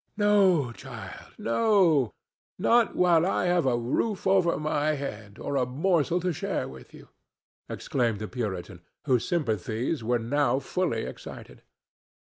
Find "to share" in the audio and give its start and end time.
6.21-6.67